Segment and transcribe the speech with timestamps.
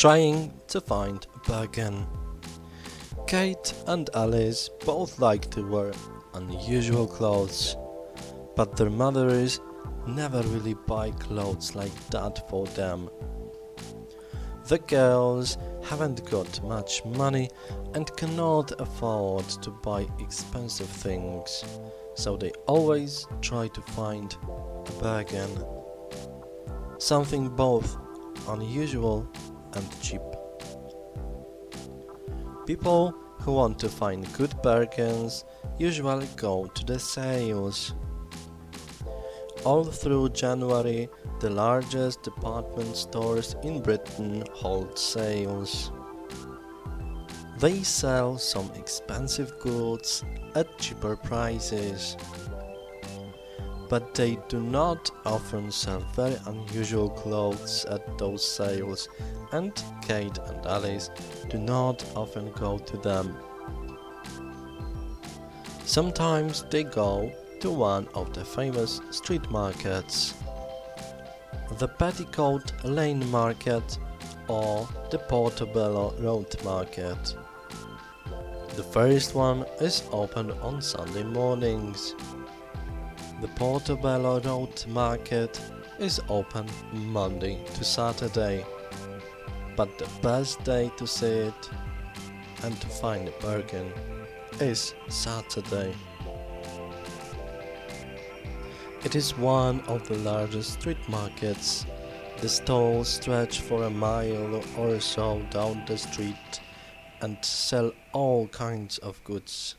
[0.00, 2.06] trying to find a bargain.
[3.26, 5.92] Kate and Alice both like to wear
[6.32, 7.76] unusual clothes,
[8.56, 9.60] but their mothers
[10.06, 13.10] never really buy clothes like that for them.
[14.68, 17.50] The girls haven't got much money
[17.92, 21.62] and cannot afford to buy expensive things,
[22.14, 24.34] so they always try to find
[24.86, 25.62] a bargain.
[26.96, 27.98] Something both
[28.48, 29.28] unusual
[29.74, 30.22] and cheap.
[32.66, 35.44] People who want to find good bargains
[35.78, 37.94] usually go to the sales.
[39.64, 41.08] All through January,
[41.40, 45.90] the largest department stores in Britain hold sales.
[47.58, 52.16] They sell some expensive goods at cheaper prices.
[53.90, 59.08] But they do not often sell very unusual clothes at those sales,
[59.52, 61.10] and Kate and Alice
[61.50, 63.36] do not often go to them.
[65.84, 70.34] Sometimes they go to one of the famous street markets
[71.78, 73.98] the Petticoat Lane Market
[74.48, 77.36] or the Portobello Road Market.
[78.76, 82.14] The first one is open on Sunday mornings.
[83.40, 85.58] The Portobello Road Market
[85.98, 88.66] is open Monday to Saturday,
[89.76, 91.70] but the best day to see it
[92.62, 93.94] and to find a bargain
[94.60, 95.94] is Saturday.
[99.04, 101.86] It is one of the largest street markets.
[102.42, 106.60] The stalls stretch for a mile or so down the street
[107.22, 109.76] and sell all kinds of goods.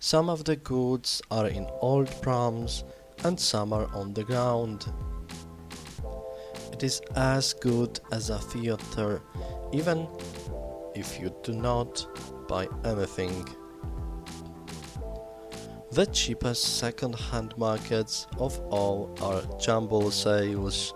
[0.00, 2.84] Some of the goods are in old prams
[3.24, 4.86] and some are on the ground.
[6.72, 9.20] It is as good as a theater,
[9.72, 10.06] even
[10.94, 12.06] if you do not
[12.46, 13.44] buy anything.
[15.90, 20.94] The cheapest second-hand markets of all are jumble sales.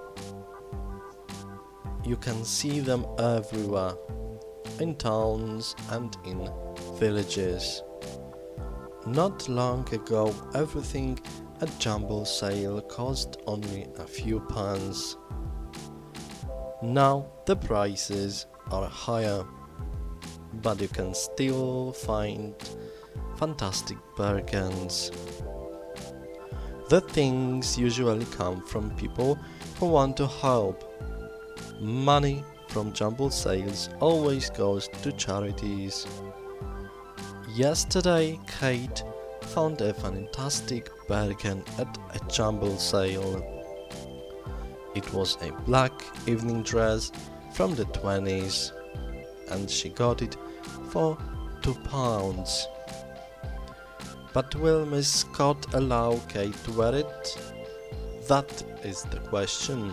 [2.05, 3.95] You can see them everywhere,
[4.79, 6.49] in towns and in
[7.01, 7.83] villages.
[9.07, 11.19] Not long ago, everything
[11.61, 15.17] at jumble sale cost only a few pounds.
[16.83, 19.45] Now the prices are higher,
[20.63, 22.55] but you can still find
[23.37, 25.11] fantastic bargains.
[26.89, 29.37] The things usually come from people
[29.81, 30.85] who want to help.
[31.81, 36.07] Money from jumble sales always goes to charities.
[37.55, 39.05] Yesterday, Kate
[39.43, 43.45] found a fantastic bargain at a jumble sale.
[44.95, 45.93] It was a black
[46.27, 47.13] evening dress
[47.53, 48.73] from the 20s,
[49.51, 50.35] and she got it
[50.89, 51.19] for
[51.61, 52.67] two pounds.
[54.33, 57.39] But will Miss Scott allow Kate to wear it?
[58.29, 58.51] That
[58.83, 59.93] is the question.